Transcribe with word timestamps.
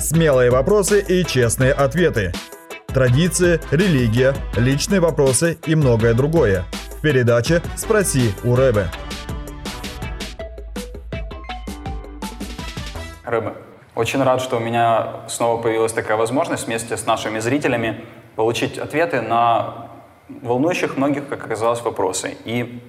Смелые 0.00 0.50
вопросы 0.50 1.00
и 1.00 1.24
честные 1.24 1.72
ответы. 1.72 2.32
Традиции, 2.86 3.60
религия, 3.72 4.32
личные 4.56 5.00
вопросы 5.00 5.58
и 5.66 5.74
многое 5.74 6.14
другое. 6.14 6.64
В 6.96 7.00
передаче 7.00 7.62
«Спроси 7.76 8.32
у 8.44 8.54
Рэбе». 8.54 8.86
Рыбы. 13.24 13.54
Очень 13.96 14.22
рад, 14.22 14.40
что 14.40 14.58
у 14.58 14.60
меня 14.60 15.26
снова 15.28 15.60
появилась 15.60 15.92
такая 15.92 16.16
возможность 16.16 16.68
вместе 16.68 16.96
с 16.96 17.04
нашими 17.04 17.40
зрителями 17.40 18.04
получить 18.36 18.78
ответы 18.78 19.20
на 19.20 19.88
волнующих 20.28 20.96
многих, 20.96 21.28
как 21.28 21.44
оказалось, 21.44 21.82
вопросы. 21.82 22.36
И 22.44 22.80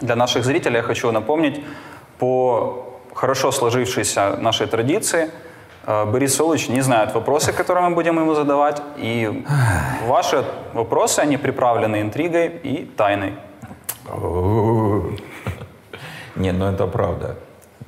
для 0.00 0.16
наших 0.16 0.44
зрителей 0.44 0.78
я 0.78 0.82
хочу 0.82 1.12
напомнить 1.12 1.62
по 2.18 2.98
хорошо 3.14 3.52
сложившейся 3.52 4.36
нашей 4.38 4.66
традиции 4.66 5.30
Борис 5.86 6.36
Солович 6.36 6.68
не 6.68 6.80
знает 6.80 7.14
вопросы, 7.14 7.52
которые 7.52 7.88
мы 7.88 7.94
будем 7.94 8.18
ему 8.18 8.34
задавать, 8.34 8.82
и 8.96 9.44
ваши 10.06 10.44
вопросы, 10.74 11.20
они 11.20 11.36
приправлены 11.36 12.00
интригой 12.00 12.48
и 12.48 12.84
тайной. 12.84 13.34
Не, 16.36 16.52
ну 16.52 16.66
это 16.66 16.86
правда. 16.86 17.36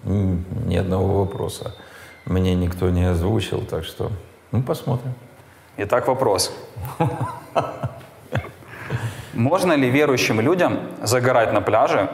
Ни 0.03 0.77
одного 0.77 1.25
вопроса 1.25 1.75
мне 2.27 2.55
никто 2.55 2.91
не 2.91 3.05
озвучил, 3.05 3.63
так 3.63 3.85
что 3.85 4.11
ну 4.53 4.63
посмотрим. 4.63 5.15
Итак, 5.77 6.09
вопрос. 6.09 6.53
Можно 9.33 9.73
ли 9.73 9.91
верующим 9.91 10.41
людям 10.41 10.79
загорать 11.03 11.53
на 11.53 11.61
пляже, 11.61 12.09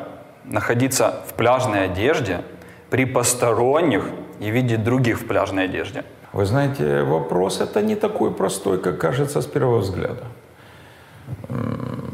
находиться 0.44 1.20
в 1.28 1.34
пляжной 1.34 1.84
одежде 1.84 2.42
при 2.90 3.04
посторонних 3.04 4.04
и 4.40 4.50
видеть 4.50 4.82
других 4.82 5.20
в 5.20 5.26
пляжной 5.26 5.66
одежде? 5.66 6.04
Вы 6.32 6.46
знаете, 6.46 7.02
вопрос 7.02 7.60
это 7.60 7.82
не 7.82 7.94
такой 7.94 8.32
простой, 8.32 8.78
как 8.80 8.98
кажется 8.98 9.40
с 9.40 9.46
первого 9.46 9.78
взгляда. 9.78 10.24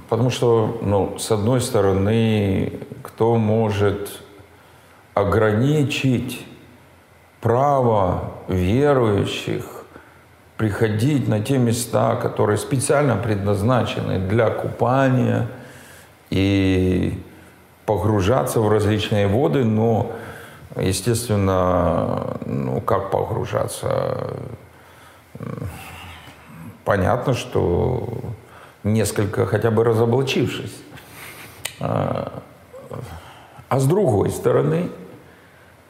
Потому 0.09 0.31
что, 0.31 0.79
ну, 0.83 1.19
с 1.19 1.31
одной 1.31 1.61
стороны, 1.61 2.81
кто 3.03 3.37
может 3.37 4.21
ограничить 5.15 6.47
право 7.41 8.33
верующих 8.49 9.65
приходить 10.57 11.29
на 11.29 11.41
те 11.41 11.59
места, 11.59 12.17
которые 12.17 12.57
специально 12.57 13.17
предназначены 13.17 14.19
для 14.19 14.51
купания 14.51 15.49
и 16.31 17.23
погружаться 17.85 18.61
в 18.61 18.69
различные 18.71 19.27
воды, 19.27 19.65
но, 19.65 20.13
естественно, 20.75 22.39
ну 22.45 22.81
как 22.81 23.11
погружаться? 23.11 24.35
Понятно, 26.85 27.35
что 27.35 28.09
несколько 28.85 29.47
хотя 29.47 29.71
бы 29.71 29.85
разоблачившись. 29.85 30.77
А, 31.81 32.43
а 33.69 33.79
с 33.81 33.87
другой 33.87 34.31
стороны, 34.31 34.91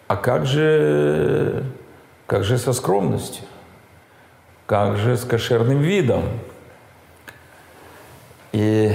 а 0.08 0.16
как 0.16 0.46
же, 0.46 1.64
как 2.26 2.44
же 2.44 2.58
со 2.58 2.72
скромностью? 2.72 3.44
Как 4.66 4.96
же 4.96 5.16
с 5.16 5.24
кошерным 5.24 5.80
видом? 5.80 6.24
И 8.52 8.92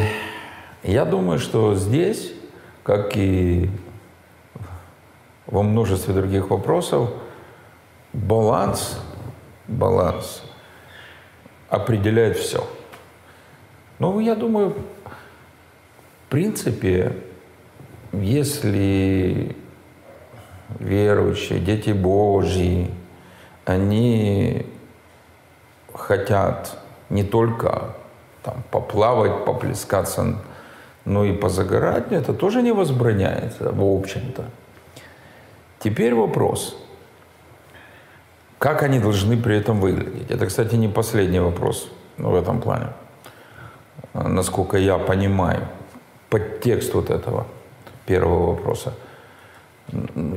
я 0.83 1.05
думаю, 1.05 1.39
что 1.39 1.75
здесь, 1.75 2.33
как 2.83 3.15
и 3.15 3.69
во 5.51 5.61
множестве 5.61 6.13
других 6.13 6.49
вопросов, 6.49 7.11
баланс, 8.13 8.99
баланс 9.67 10.41
определяет 11.69 12.37
все. 12.37 12.65
Ну, 13.99 14.19
я 14.19 14.35
думаю, 14.35 14.71
в 14.71 16.29
принципе, 16.29 17.15
если 18.13 19.55
верующие, 20.79 21.59
дети 21.59 21.91
Божьи, 21.91 22.89
они 23.65 24.65
хотят 25.93 26.77
не 27.09 27.23
только 27.23 27.95
там, 28.41 28.63
поплавать, 28.71 29.45
поплескаться, 29.45 30.37
но 31.05 31.25
и 31.25 31.33
позагорать, 31.33 32.11
это 32.11 32.33
тоже 32.33 32.61
не 32.61 32.71
возбраняется, 32.71 33.71
в 33.71 33.83
общем-то. 33.83 34.45
Теперь 35.83 36.13
вопрос, 36.13 36.77
как 38.59 38.83
они 38.83 38.99
должны 38.99 39.37
при 39.37 39.57
этом 39.57 39.79
выглядеть? 39.79 40.29
Это, 40.29 40.45
кстати, 40.45 40.75
не 40.75 40.87
последний 40.87 41.39
вопрос 41.39 41.89
в 42.17 42.35
этом 42.35 42.61
плане, 42.61 42.87
насколько 44.13 44.77
я 44.77 44.97
понимаю 44.97 45.67
подтекст 46.29 46.93
вот 46.93 47.09
этого 47.09 47.47
первого 48.05 48.51
вопроса– 48.53 48.93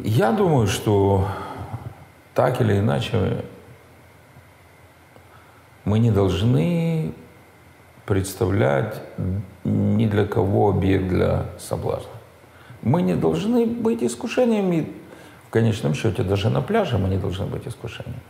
я 0.05 0.33
думаю, 0.33 0.67
что 0.67 1.29
так 2.35 2.61
или 2.61 2.79
иначе 2.79 3.45
мы 5.85 5.99
не 5.99 6.11
должны 6.11 7.13
представлять 8.07 9.01
ни 9.65 10.07
для 10.07 10.27
кого 10.27 10.71
объект 10.71 11.09
для 11.09 11.47
соблазна. 11.59 12.11
Мы 12.83 13.03
не 13.03 13.15
должны 13.15 13.67
быть 13.67 14.03
искушениями, 14.03 14.89
конечном 15.55 15.95
счете, 15.95 16.23
даже 16.23 16.51
на 16.51 16.61
пляже 16.61 16.99
мы 16.99 17.09
не 17.09 17.19
должны 17.19 17.47
быть 17.47 17.67
искушением. 17.67 18.21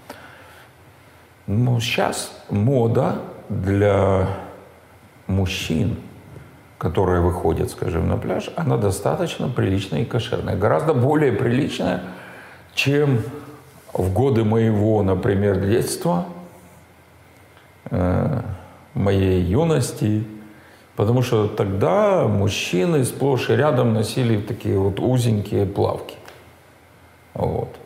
Но 1.46 1.80
сейчас 1.80 2.30
мода 2.50 3.16
для 3.48 4.28
мужчин– 5.26 5.96
которая 6.84 7.22
выходит, 7.22 7.70
скажем, 7.70 8.08
на 8.08 8.18
пляж, 8.18 8.50
она 8.56 8.76
достаточно 8.76 9.48
приличная 9.48 10.02
и 10.02 10.04
кошерная. 10.04 10.54
Гораздо 10.54 10.92
более 10.92 11.32
приличная, 11.32 12.02
чем 12.74 13.22
в 13.94 14.12
годы 14.12 14.44
моего, 14.44 15.02
например, 15.02 15.60
детства, 15.60 16.26
э, 17.90 18.42
моей 18.92 19.40
юности, 19.40 20.24
потому 20.94 21.22
что 21.22 21.46
тогда 21.46 22.28
мужчины 22.28 23.02
сплошь 23.06 23.48
и 23.48 23.56
рядом 23.56 23.94
носили 23.94 24.38
такие 24.38 24.78
вот 24.78 25.00
узенькие 25.00 25.64
плавки. 25.64 26.16
Вот. 27.34 27.76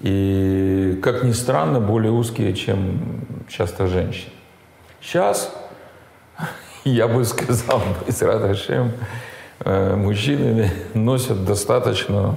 И, 0.00 1.00
как 1.02 1.24
ни 1.24 1.32
странно, 1.32 1.80
более 1.80 2.12
узкие, 2.12 2.52
чем 2.54 3.20
часто 3.48 3.86
женщины. 3.86 4.32
Сейчас 5.00 5.54
я 6.84 7.08
бы 7.08 7.24
сказал, 7.24 7.82
с 8.08 8.22
э, 9.60 9.96
мужчины 9.96 10.70
носят 10.94 11.44
достаточно 11.44 12.36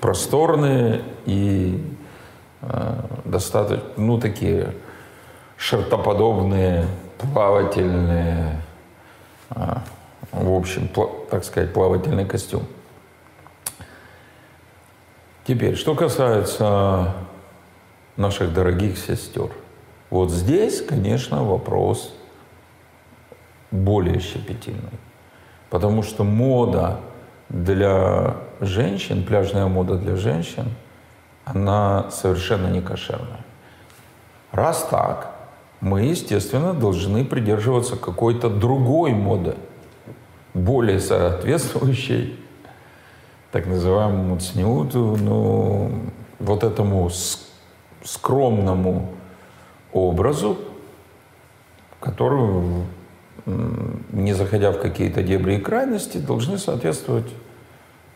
просторные 0.00 1.02
и 1.26 1.82
э, 2.62 2.94
достаточно, 3.24 3.84
ну, 3.96 4.18
такие 4.18 4.74
шартоподобные, 5.56 6.86
плавательные, 7.18 8.60
э, 9.50 9.74
в 10.32 10.52
общем, 10.54 10.88
так 11.30 11.44
сказать, 11.44 11.72
плавательный 11.72 12.24
костюм. 12.24 12.66
Теперь, 15.46 15.76
что 15.76 15.94
касается 15.94 17.14
наших 18.16 18.52
дорогих 18.52 18.98
сестер. 18.98 19.50
Вот 20.10 20.32
здесь, 20.32 20.82
конечно, 20.82 21.44
вопрос 21.44 22.12
более 23.70 24.18
щепетильной. 24.18 24.98
Потому 25.70 26.02
что 26.02 26.24
мода 26.24 26.98
для 27.48 28.36
женщин, 28.60 29.22
пляжная 29.22 29.66
мода 29.66 29.96
для 29.96 30.16
женщин, 30.16 30.70
она 31.44 32.10
совершенно 32.10 32.66
не 32.66 32.80
кошерная. 32.80 33.44
Раз 34.50 34.88
так, 34.90 35.32
мы, 35.80 36.02
естественно, 36.02 36.74
должны 36.74 37.24
придерживаться 37.24 37.94
какой-то 37.94 38.48
другой 38.48 39.12
моды, 39.12 39.54
более 40.54 40.98
соответствующей 40.98 42.36
так 43.56 43.66
называемому 43.66 44.38
цнюту, 44.38 45.16
ну, 45.18 45.90
вот 46.38 46.62
этому 46.62 47.10
скромному 48.04 49.14
образу, 49.94 50.58
который 51.98 52.84
не 53.46 54.34
заходя 54.34 54.72
в 54.72 54.78
какие-то 54.78 55.22
дебри 55.22 55.54
и 55.54 55.58
крайности, 55.58 56.18
должны 56.18 56.58
соответствовать 56.58 57.32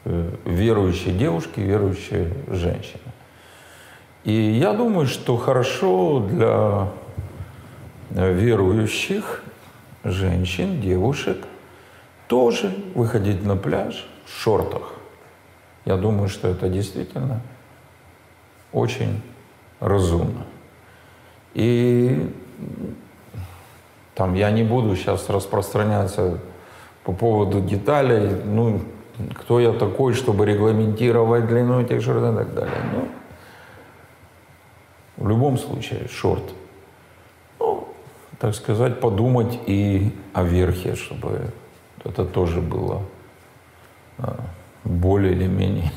э, 0.04 0.30
верующие 0.44 1.14
девушки, 1.14 1.60
верующие 1.60 2.34
женщины. 2.48 3.10
И 4.24 4.32
я 4.32 4.74
думаю, 4.74 5.06
что 5.06 5.38
хорошо 5.38 6.20
для 6.20 6.88
э, 8.10 8.34
верующих 8.34 9.42
женщин, 10.04 10.82
девушек 10.82 11.38
тоже 12.26 12.74
выходить 12.94 13.42
на 13.42 13.56
пляж 13.56 14.06
в 14.26 14.38
шортах. 14.38 14.99
Я 15.84 15.96
думаю, 15.96 16.28
что 16.28 16.48
это 16.48 16.68
действительно 16.68 17.40
очень 18.72 19.22
разумно. 19.80 20.46
И 21.54 22.30
там 24.14 24.34
я 24.34 24.50
не 24.50 24.62
буду 24.62 24.94
сейчас 24.96 25.28
распространяться 25.30 26.38
по 27.04 27.12
поводу 27.12 27.60
деталей, 27.60 28.30
ну, 28.44 28.82
кто 29.34 29.60
я 29.60 29.72
такой, 29.72 30.14
чтобы 30.14 30.46
регламентировать 30.46 31.46
длину 31.46 31.80
этих 31.80 32.02
шортов 32.02 32.34
и 32.34 32.38
так 32.38 32.54
далее. 32.54 32.82
Ну, 32.94 33.08
в 35.16 35.28
любом 35.28 35.58
случае, 35.58 36.08
шорт. 36.08 36.44
Ну, 37.58 37.88
так 38.38 38.54
сказать, 38.54 39.00
подумать 39.00 39.58
и 39.66 40.14
о 40.32 40.44
верхе, 40.44 40.94
чтобы 40.94 41.50
это 42.04 42.24
тоже 42.24 42.60
было 42.60 43.02
а, 44.18 44.36
более 44.84 45.32
или 45.32 45.46
менее. 45.46 45.92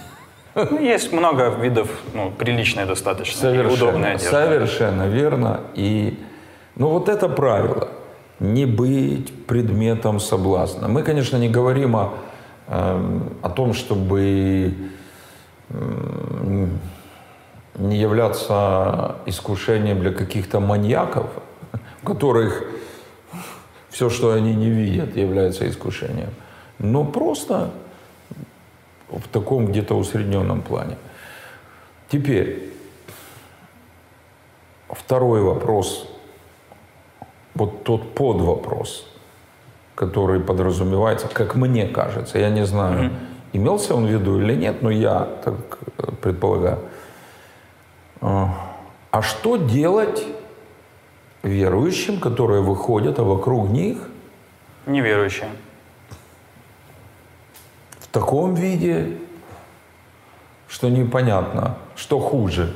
Ну, 0.56 0.80
есть 0.80 1.12
много 1.12 1.50
видов, 1.50 1.90
ну, 2.14 2.32
приличной 2.32 2.86
достаточно, 2.86 3.40
Совершенно, 3.40 3.74
удобной 3.74 4.10
одежды. 4.12 4.30
Совершенно 4.30 5.08
верно. 5.08 5.62
И, 5.74 6.20
ну, 6.76 6.90
вот 6.90 7.10
это 7.10 7.28
правило. 7.28 7.90
Не 8.40 8.66
быть 8.66 9.46
предметом 9.48 10.20
соблазна. 10.20 10.88
Мы, 10.88 11.02
конечно, 11.02 11.38
не 11.38 11.50
говорим 11.50 11.96
о, 11.96 12.14
э, 12.68 13.22
о 13.42 13.50
том, 13.50 13.74
чтобы 13.74 14.74
э, 15.70 16.68
не 17.76 17.98
являться 17.98 19.16
искушением 19.26 20.02
для 20.02 20.12
каких-то 20.12 20.60
маньяков, 20.60 21.28
у 22.04 22.06
которых 22.06 22.64
все, 23.90 24.10
что 24.10 24.34
они 24.34 24.54
не 24.54 24.70
видят, 24.70 25.16
является 25.16 25.68
искушением. 25.68 26.30
Но 26.80 27.06
просто 27.06 27.72
в 29.18 29.28
таком 29.28 29.68
где-то 29.68 29.96
усредненном 29.96 30.62
плане. 30.62 30.98
Теперь, 32.10 32.72
второй 34.90 35.42
вопрос, 35.42 36.10
вот 37.56 37.84
тот 37.84 38.14
подвопрос, 38.16 39.08
который 39.96 40.40
подразумевается, 40.40 41.28
как 41.28 41.56
мне 41.56 41.88
кажется, 41.88 42.40
я 42.40 42.50
не 42.50 42.66
знаю, 42.66 43.06
mm-hmm. 43.06 43.14
имелся 43.54 43.96
он 43.96 44.06
в 44.06 44.10
виду 44.10 44.40
или 44.40 44.56
нет, 44.56 44.82
но 44.82 44.90
я 44.90 45.28
так 45.44 45.80
предполагаю. 46.22 46.80
А, 48.22 48.76
а 49.12 49.22
что 49.22 49.58
делать 49.58 50.26
верующим, 51.44 52.20
которые 52.20 52.62
выходят, 52.62 53.20
а 53.20 53.24
вокруг 53.24 53.70
них 53.70 53.98
неверующие? 54.86 55.50
Таком 58.14 58.54
виде, 58.54 59.18
что 60.68 60.88
непонятно, 60.88 61.80
что 61.96 62.20
хуже. 62.20 62.72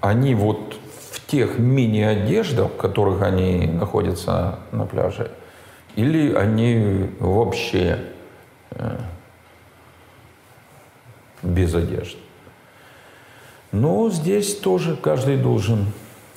Они 0.00 0.36
вот 0.36 0.76
в 1.10 1.26
тех 1.26 1.58
мини-одеждах, 1.58 2.70
в 2.70 2.76
которых 2.76 3.22
они 3.22 3.66
находятся 3.66 4.60
на 4.70 4.86
пляже, 4.86 5.32
или 5.96 6.32
они 6.32 7.10
вообще 7.18 8.04
э, 8.70 8.98
без 11.42 11.74
одежды. 11.74 12.18
Но 13.72 14.10
здесь 14.10 14.56
тоже 14.56 14.94
каждый 14.94 15.38
должен 15.38 15.86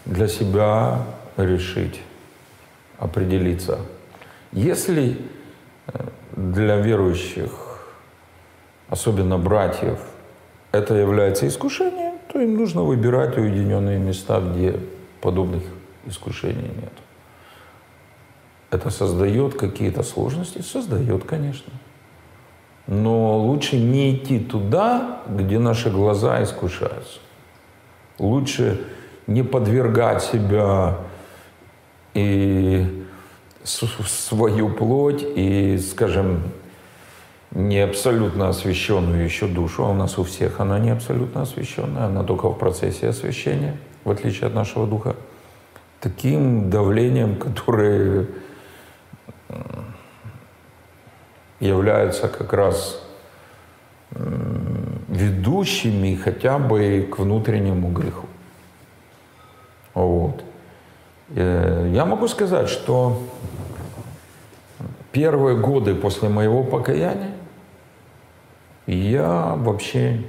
для 0.04 0.28
себя 0.28 1.04
решить, 1.38 2.02
определиться. 2.98 3.82
Если 4.52 5.20
э, 5.86 6.08
для 6.36 6.78
верующих, 6.78 7.67
особенно 8.90 9.38
братьев, 9.38 10.00
это 10.72 10.94
является 10.96 11.48
искушением, 11.48 12.16
то 12.32 12.40
им 12.40 12.56
нужно 12.56 12.84
выбирать 12.84 13.38
уединенные 13.38 14.00
места, 14.00 14.40
где 14.40 14.80
подобных 15.22 15.64
искушений 16.06 16.72
нет. 16.76 16.94
Это 18.70 18.90
создает 18.90 19.56
какие-то 19.56 20.04
сложности? 20.04 20.62
Создает, 20.62 21.24
конечно. 21.24 21.72
Но 22.86 23.38
лучше 23.38 23.78
не 23.78 24.16
идти 24.16 24.40
туда, 24.40 25.22
где 25.28 25.60
наши 25.60 25.90
глаза 25.90 26.44
искушаются. 26.44 27.20
Лучше 28.18 28.82
не 29.26 29.44
подвергать 29.44 30.24
себя 30.24 30.98
и 32.14 33.06
свою 33.64 34.70
плоть 34.70 35.24
и, 35.24 35.78
скажем, 35.78 36.44
не 37.52 37.80
абсолютно 37.80 38.50
освященную 38.50 39.24
еще 39.24 39.48
душу, 39.48 39.86
а 39.86 39.90
у 39.90 39.94
нас 39.94 40.18
у 40.18 40.24
всех 40.24 40.60
она 40.60 40.80
не 40.80 40.90
абсолютно 40.90 41.42
освященная, 41.42 42.06
она 42.06 42.24
только 42.24 42.50
в 42.50 42.58
процессе 42.58 43.08
освящения, 43.08 43.78
в 44.04 44.12
отличие 44.12 44.48
от 44.48 44.54
нашего 44.54 44.86
духа, 44.86 45.16
таким 46.00 46.70
давлением, 46.70 47.38
которое 47.38 48.28
являются 51.60 52.28
как 52.28 52.54
раз 52.54 53.02
ведущими 55.08 56.16
хотя 56.16 56.60
бы 56.60 57.08
к 57.12 57.20
внутреннему 57.20 57.92
греху. 57.92 58.28
Вот. 59.94 60.44
Э, 61.30 61.90
я 61.94 62.06
могу 62.06 62.28
сказать, 62.28 62.70
что 62.70 63.24
первые 65.12 65.58
годы 65.58 65.96
после 65.96 66.30
моего 66.30 66.64
покаяния 66.64 67.32
я 68.96 69.56
вообще 69.56 70.24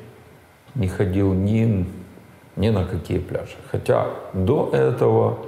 не 0.74 0.88
ходил 0.88 1.32
ни, 1.32 1.86
ни 2.56 2.68
на 2.70 2.84
какие 2.84 3.18
пляжи. 3.18 3.56
Хотя 3.70 4.08
до 4.32 4.70
этого 4.72 5.38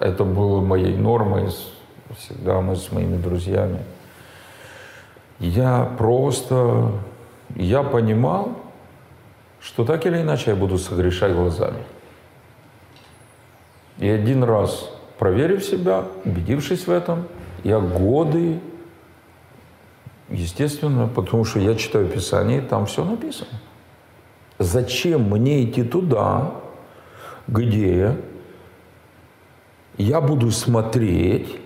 это 0.00 0.24
было 0.24 0.60
моей 0.60 0.96
нормой, 0.96 1.48
всегда 2.16 2.60
мы 2.60 2.76
с 2.76 2.92
моими 2.92 3.16
друзьями. 3.16 3.80
Я 5.38 5.90
просто, 5.96 6.92
я 7.56 7.82
понимал, 7.82 8.56
что 9.60 9.84
так 9.84 10.06
или 10.06 10.20
иначе 10.20 10.50
я 10.50 10.56
буду 10.56 10.78
согрешать 10.78 11.32
глазами. 11.32 11.82
И 13.98 14.08
один 14.08 14.44
раз, 14.44 14.90
проверив 15.18 15.64
себя, 15.64 16.04
убедившись 16.24 16.86
в 16.86 16.90
этом, 16.90 17.26
я 17.64 17.78
годы, 17.78 18.58
естественно, 20.30 21.08
потому 21.08 21.44
что 21.44 21.60
я 21.60 21.74
читаю 21.74 22.08
Писание, 22.08 22.60
там 22.60 22.86
все 22.86 23.04
написано. 23.04 23.60
Зачем 24.58 25.22
мне 25.30 25.64
идти 25.64 25.82
туда, 25.82 26.52
где 27.46 28.16
я 29.96 30.20
буду 30.20 30.50
смотреть 30.50 31.56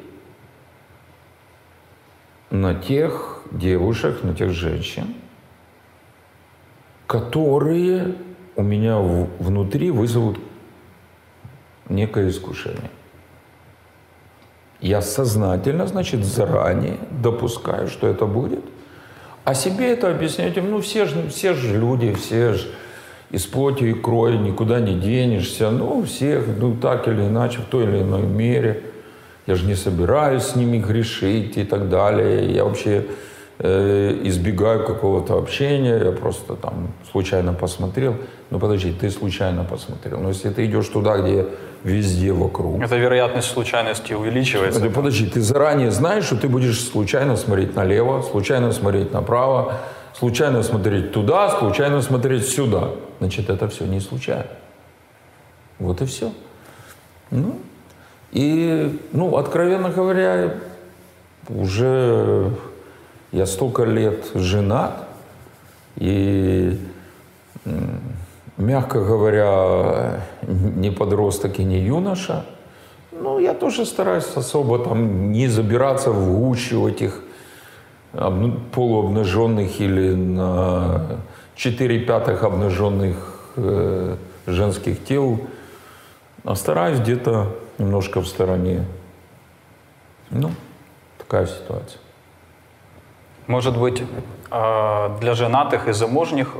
на 2.50 2.75
тех 2.75 3.43
девушек, 3.50 4.23
на 4.23 4.35
тех 4.35 4.50
женщин, 4.50 5.15
которые 7.07 8.15
у 8.57 8.62
меня 8.62 8.99
внутри 8.99 9.91
вызовут 9.91 10.38
некое 11.88 12.29
искушение. 12.29 12.91
Я 14.85 15.00
сознательно, 15.00 15.87
значит, 15.87 16.26
заранее 16.26 16.99
допускаю, 17.11 17.88
что 17.88 18.07
это 18.07 18.26
будет. 18.26 18.62
А 19.45 19.55
себе 19.55 19.91
это 19.91 20.11
объяснять, 20.11 20.57
ну 20.57 20.83
все 20.83 21.07
же, 21.07 21.26
все 21.31 21.55
же 21.55 21.79
люди, 21.79 22.12
все 22.12 22.53
же 22.53 22.67
из 23.31 23.47
плоти 23.47 23.85
и 23.85 23.95
крови, 23.95 24.37
никуда 24.37 24.81
не 24.81 24.95
денешься. 24.95 25.71
Ну, 25.71 26.05
всех, 26.05 26.45
ну, 26.61 26.76
так 26.76 27.09
или 27.09 27.23
иначе, 27.23 27.61
в 27.61 27.64
той 27.64 27.85
или 27.85 28.03
иной 28.03 28.25
мере. 28.25 28.83
Я 29.47 29.55
же 29.55 29.64
не 29.64 29.75
собираюсь 29.75 30.43
с 30.43 30.55
ними 30.55 30.76
грешить 30.76 31.57
и 31.57 31.64
так 31.64 31.88
далее. 31.88 32.55
Я 32.55 32.64
вообще 32.64 33.07
Э, 33.57 34.21
избегаю 34.25 34.85
какого-то 34.85 35.38
общения, 35.38 35.97
я 36.05 36.11
просто 36.11 36.57
там 36.57 36.93
случайно 37.12 37.53
посмотрел. 37.53 38.17
Ну 38.50 38.59
подожди, 38.59 38.93
ты 38.93 39.11
случайно 39.11 39.62
посмотрел. 39.62 40.19
Но 40.19 40.31
если 40.31 40.50
ты 40.50 40.67
идешь 40.67 40.88
туда, 40.88 41.19
где 41.19 41.47
везде 41.85 42.33
вокруг. 42.33 42.83
Это 42.83 42.97
вероятность 42.97 43.49
случайности 43.49 44.14
увеличивается. 44.14 44.81
Да, 44.81 44.88
подожди, 44.88 45.26
ты 45.26 45.41
заранее 45.41 45.91
знаешь, 45.91 46.25
что 46.25 46.37
ты 46.37 46.49
будешь 46.49 46.83
случайно 46.83 47.37
смотреть 47.37 47.76
налево, 47.76 48.23
случайно 48.23 48.73
смотреть 48.73 49.12
направо, 49.12 49.76
случайно 50.14 50.62
смотреть 50.62 51.12
туда, 51.12 51.50
случайно 51.50 52.03
смотреть 52.03 52.49
сюда. 52.49 52.91
Значит, 53.21 53.50
это 53.50 53.69
все 53.69 53.85
не 53.85 54.00
случайно. 54.00 54.47
Вот 55.79 56.00
и 56.00 56.07
все. 56.07 56.33
Ну, 57.31 57.59
и, 58.33 58.99
ну, 59.12 59.37
откровенно 59.37 59.91
говоря, 59.91 60.55
уже 61.49 62.50
я 63.31 63.47
столько 63.47 63.85
лет 63.85 64.31
женат, 64.35 65.07
и, 65.97 66.79
мягко 68.57 69.01
говоря, 69.01 70.21
не 70.43 70.91
подросток 70.91 71.59
и 71.59 71.65
не 71.65 71.79
юноша. 71.79 72.45
Ну, 73.13 73.39
я 73.39 73.55
тоже 73.55 73.87
стараюсь 73.87 74.37
особо 74.37 74.79
там 74.79 75.33
не 75.33 75.49
забираться 75.49 76.11
в 76.11 76.33
гущу 76.39 76.89
этих 76.89 77.21
полуобнаженных 78.73 79.81
или 79.81 80.15
на 80.15 81.19
4 81.57 82.01
пятых 82.01 82.45
обнаженных 82.45 83.17
э, 83.57 84.17
женских 84.47 85.05
тел, 85.05 85.41
а 86.45 86.55
стараюсь 86.55 87.01
где-то 87.01 87.49
немножко 87.79 88.21
в 88.21 88.27
стороне. 88.27 88.85
Ну, 90.31 90.51
такая 91.19 91.47
ситуация. 91.47 92.01
Может 93.47 93.79
быть, 93.79 94.03
э, 94.51 95.19
для 95.21 95.35
женатых 95.35 95.89
и 95.89 95.93
замужних 95.93 96.55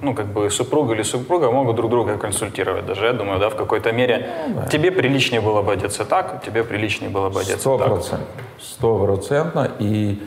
ну, 0.00 0.14
как 0.14 0.26
бы 0.26 0.50
супруга 0.50 0.94
или 0.94 1.02
супруга 1.02 1.50
могут 1.50 1.76
друг 1.76 1.90
друга 1.90 2.18
консультировать 2.18 2.86
даже, 2.86 3.06
я 3.06 3.12
думаю, 3.12 3.40
да, 3.40 3.50
в 3.50 3.56
какой-то 3.56 3.92
мере. 3.92 4.30
Ну, 4.48 4.54
да. 4.54 4.66
Тебе 4.66 4.90
приличнее 4.90 5.40
было 5.40 5.62
бы 5.62 5.72
одеться 5.72 6.04
так, 6.04 6.42
тебе 6.44 6.64
приличнее 6.64 7.10
было 7.10 7.30
бы 7.30 7.40
одеться 7.40 7.60
Сто 7.60 7.78
процентов. 7.78 8.28
Сто 8.60 9.04
процентно. 9.04 9.70
И, 9.78 10.22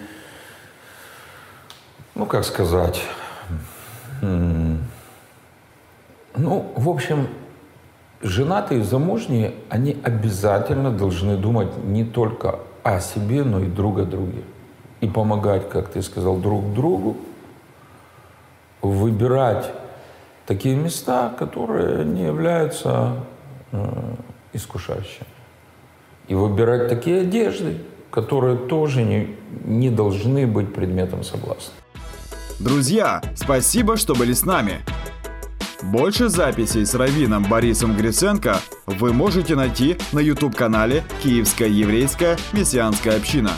ну, 2.15 2.25
как 2.25 2.43
сказать, 2.43 3.01
ну, 4.21 4.79
в 6.75 6.89
общем, 6.89 7.27
женатые 8.21 8.81
и 8.81 8.83
замужние, 8.83 9.53
они 9.69 9.97
обязательно 10.03 10.91
должны 10.91 11.37
думать 11.37 11.69
не 11.83 12.03
только 12.03 12.59
о 12.83 12.99
себе, 12.99 13.43
но 13.43 13.59
и 13.59 13.65
друг 13.65 13.99
о 13.99 14.03
друге. 14.03 14.41
И 14.99 15.07
помогать, 15.07 15.69
как 15.69 15.89
ты 15.89 16.01
сказал, 16.01 16.37
друг 16.37 16.73
другу, 16.73 17.15
выбирать 18.81 19.71
такие 20.45 20.75
места, 20.75 21.33
которые 21.37 22.03
не 22.05 22.23
являются 22.23 23.15
э, 23.71 24.15
искушающими. 24.53 25.27
И 26.27 26.35
выбирать 26.35 26.87
такие 26.87 27.21
одежды, 27.21 27.77
которые 28.09 28.57
тоже 28.57 29.03
не, 29.03 29.35
не 29.65 29.89
должны 29.89 30.47
быть 30.47 30.73
предметом 30.73 31.23
соблазна. 31.23 31.73
Друзья, 32.59 33.21
спасибо, 33.35 33.97
что 33.97 34.13
были 34.13 34.33
с 34.33 34.45
нами. 34.45 34.81
Больше 35.81 36.29
записей 36.29 36.85
с 36.85 36.93
раввином 36.93 37.43
Борисом 37.49 37.97
Гриценко 37.97 38.57
вы 38.85 39.13
можете 39.13 39.55
найти 39.55 39.97
на 40.11 40.19
YouTube-канале 40.19 41.03
«Киевская 41.23 41.69
еврейская 41.69 42.37
мессианская 42.53 43.17
община». 43.17 43.51